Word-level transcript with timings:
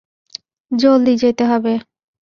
জলদি 0.71 1.13
যেতে 1.17 1.43
হবে। 1.45 1.73